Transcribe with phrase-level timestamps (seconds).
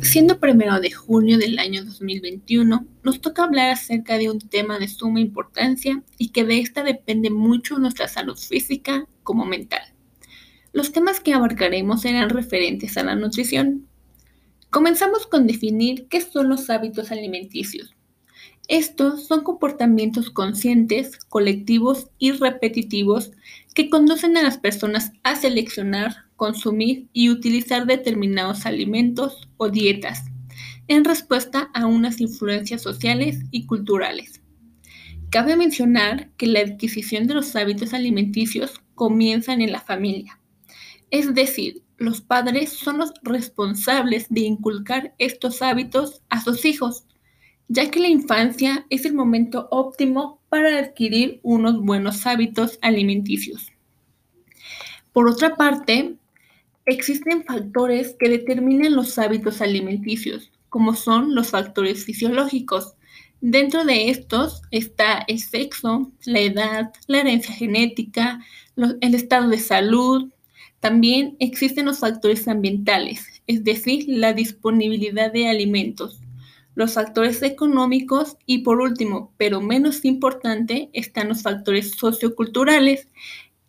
[0.00, 4.88] Siendo primero de junio del año 2021, nos toca hablar acerca de un tema de
[4.88, 9.82] suma importancia y que de esta depende mucho nuestra salud física como mental.
[10.72, 13.86] Los temas que abarcaremos serán referentes a la nutrición.
[14.70, 17.94] Comenzamos con definir qué son los hábitos alimenticios.
[18.68, 23.32] Estos son comportamientos conscientes, colectivos y repetitivos
[23.74, 30.24] que conducen a las personas a seleccionar, consumir y utilizar determinados alimentos o dietas
[30.88, 34.40] en respuesta a unas influencias sociales y culturales.
[35.30, 40.40] Cabe mencionar que la adquisición de los hábitos alimenticios comienzan en la familia,
[41.10, 47.06] es decir, los padres son los responsables de inculcar estos hábitos a sus hijos
[47.68, 53.72] ya que la infancia es el momento óptimo para adquirir unos buenos hábitos alimenticios.
[55.12, 56.16] Por otra parte,
[56.86, 62.94] existen factores que determinan los hábitos alimenticios, como son los factores fisiológicos.
[63.40, 68.40] Dentro de estos está el sexo, la edad, la herencia genética,
[68.76, 70.32] el estado de salud.
[70.80, 76.20] También existen los factores ambientales, es decir, la disponibilidad de alimentos
[76.76, 83.08] los factores económicos y por último, pero menos importante, están los factores socioculturales.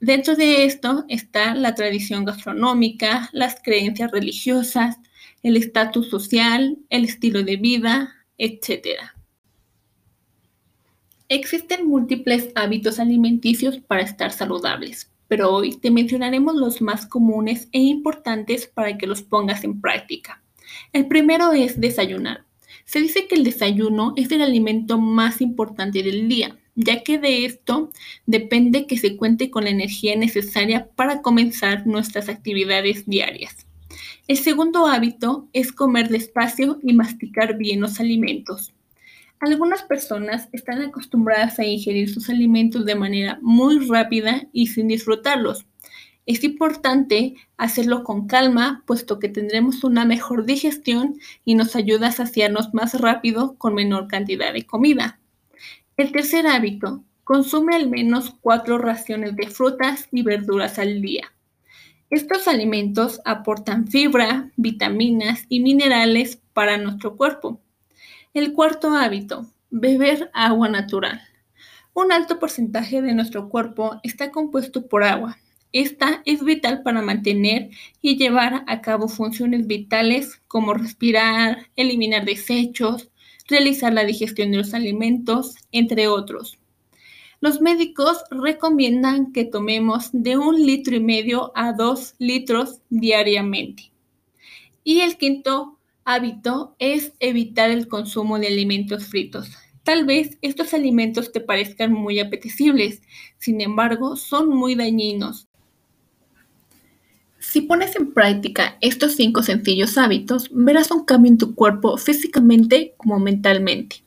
[0.00, 4.98] Dentro de esto está la tradición gastronómica, las creencias religiosas,
[5.42, 9.00] el estatus social, el estilo de vida, etc.
[11.28, 17.80] Existen múltiples hábitos alimenticios para estar saludables, pero hoy te mencionaremos los más comunes e
[17.80, 20.42] importantes para que los pongas en práctica.
[20.92, 22.44] El primero es desayunar.
[22.84, 27.44] Se dice que el desayuno es el alimento más importante del día, ya que de
[27.44, 27.90] esto
[28.26, 33.66] depende que se cuente con la energía necesaria para comenzar nuestras actividades diarias.
[34.28, 38.72] El segundo hábito es comer despacio y masticar bien los alimentos.
[39.40, 45.66] Algunas personas están acostumbradas a ingerir sus alimentos de manera muy rápida y sin disfrutarlos,
[46.26, 52.12] es importante hacerlo con calma, puesto que tendremos una mejor digestión y nos ayuda a
[52.12, 55.20] saciarnos más rápido con menor cantidad de comida.
[55.96, 61.32] El tercer hábito, consume al menos cuatro raciones de frutas y verduras al día.
[62.10, 67.60] Estos alimentos aportan fibra, vitaminas y minerales para nuestro cuerpo.
[68.34, 71.22] El cuarto hábito, beber agua natural.
[71.94, 75.38] Un alto porcentaje de nuestro cuerpo está compuesto por agua
[75.78, 77.68] esta es vital para mantener
[78.00, 83.10] y llevar a cabo funciones vitales como respirar, eliminar desechos,
[83.48, 86.58] realizar la digestión de los alimentos, entre otros.
[87.40, 93.92] Los médicos recomiendan que tomemos de un litro y medio a dos litros diariamente.
[94.82, 99.50] Y el quinto hábito es evitar el consumo de alimentos fritos.
[99.82, 103.02] Tal vez estos alimentos te parezcan muy apetecibles,
[103.38, 105.48] sin embargo son muy dañinos
[107.50, 112.94] si pones en práctica estos cinco sencillos hábitos, verás un cambio en tu cuerpo físicamente
[112.96, 114.02] como mentalmente.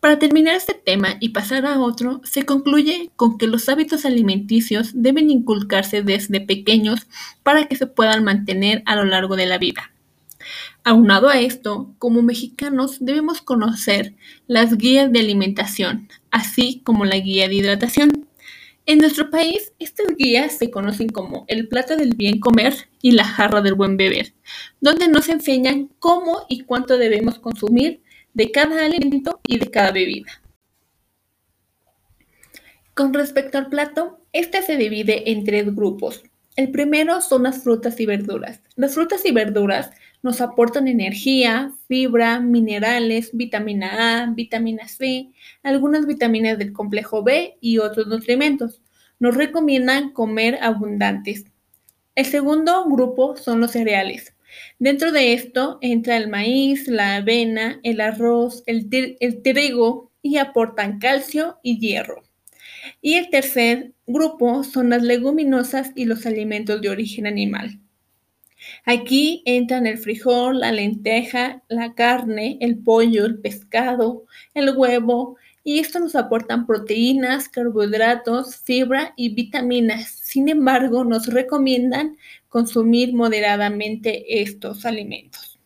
[0.00, 4.90] Para terminar este tema y pasar a otro, se concluye con que los hábitos alimenticios
[4.94, 7.06] deben inculcarse desde pequeños
[7.44, 9.92] para que se puedan mantener a lo largo de la vida.
[10.82, 14.16] Aunado a esto, como mexicanos debemos conocer
[14.48, 18.26] las guías de alimentación, así como la guía de hidratación.
[18.84, 23.24] En nuestro país, estas guías se conocen como el plato del bien comer y la
[23.24, 24.34] jarra del buen beber,
[24.80, 28.02] donde nos enseñan cómo y cuánto debemos consumir
[28.34, 30.42] de cada alimento y de cada bebida.
[32.94, 36.24] Con respecto al plato, este se divide en tres grupos.
[36.54, 38.60] El primero son las frutas y verduras.
[38.76, 39.90] Las frutas y verduras
[40.22, 45.30] nos aportan energía, fibra, minerales, vitamina A, vitamina C,
[45.62, 48.82] algunas vitaminas del complejo B y otros nutrimentos.
[49.18, 51.46] Nos recomiendan comer abundantes.
[52.14, 54.34] El segundo grupo son los cereales.
[54.78, 60.98] Dentro de esto entra el maíz, la avena, el arroz, el, el trigo y aportan
[60.98, 62.22] calcio y hierro.
[63.00, 67.78] Y el tercer grupo son las leguminosas y los alimentos de origen animal.
[68.84, 74.24] Aquí entran el frijol, la lenteja, la carne, el pollo, el pescado,
[74.54, 80.08] el huevo, y esto nos aportan proteínas, carbohidratos, fibra y vitaminas.
[80.08, 82.16] Sin embargo, nos recomiendan
[82.48, 85.60] consumir moderadamente estos alimentos.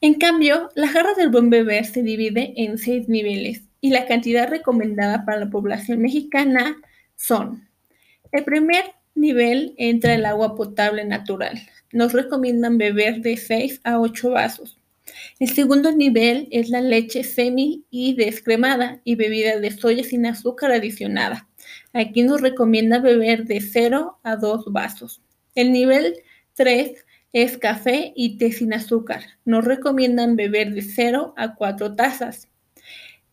[0.00, 4.48] En cambio, la jarra del buen beber se divide en seis niveles y la cantidad
[4.48, 6.74] recomendada para la población mexicana
[7.16, 7.68] son,
[8.32, 8.82] el primer
[9.14, 11.60] nivel entra el agua potable natural,
[11.92, 14.78] nos recomiendan beber de 6 a 8 vasos.
[15.38, 20.72] El segundo nivel es la leche semi y descremada y bebida de soya sin azúcar
[20.72, 21.46] adicionada.
[21.92, 25.20] Aquí nos recomienda beber de 0 a 2 vasos.
[25.54, 26.22] El nivel
[26.54, 27.04] 3
[27.34, 29.24] es café y té sin azúcar.
[29.44, 32.48] Nos recomiendan beber de 0 a 4 tazas.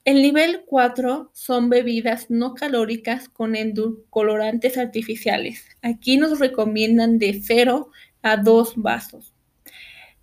[0.04, 5.64] El nivel 4 son bebidas no calóricas con endulcorantes artificiales.
[5.84, 7.92] Aquí nos recomiendan de 0
[8.24, 9.32] a 2 vasos.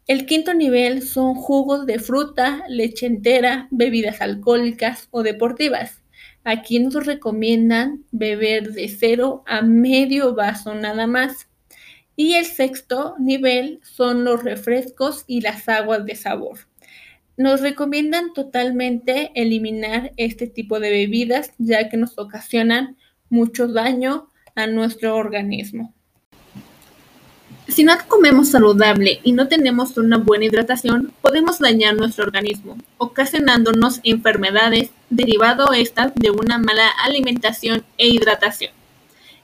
[0.09, 6.03] El quinto nivel son jugos de fruta, leche entera, bebidas alcohólicas o deportivas.
[6.43, 11.49] Aquí nos recomiendan beber de 0 a medio vaso nada más.
[12.17, 16.68] Y el sexto nivel son los refrescos y las aguas de sabor.
[17.39, 22.97] Nos recomiendan totalmente eliminar este tipo de bebidas ya que nos ocasionan
[23.31, 25.95] mucho daño a nuestro organismo.
[27.69, 34.01] Si no comemos saludable y no tenemos una buena hidratación, podemos dañar nuestro organismo, ocasionándonos
[34.03, 38.73] enfermedades derivado estas de una mala alimentación e hidratación.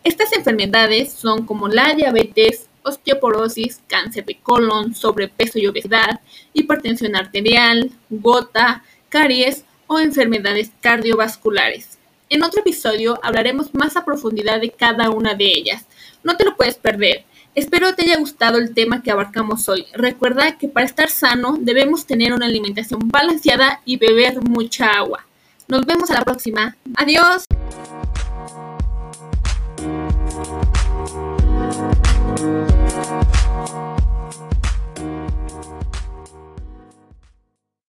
[0.03, 6.21] Estas enfermedades son como la diabetes, osteoporosis, cáncer de colon, sobrepeso y obesidad,
[6.53, 11.99] hipertensión arterial, gota, caries o enfermedades cardiovasculares.
[12.31, 15.87] En otro episodio hablaremos más a profundidad de cada una de ellas.
[16.23, 17.25] No te lo puedes perder.
[17.55, 19.87] Espero te haya gustado el tema que abarcamos hoy.
[19.93, 25.25] Recuerda que para estar sano debemos tener una alimentación balanceada y beber mucha agua.
[25.69, 26.77] Nos vemos a la próxima.
[26.97, 27.45] Adiós.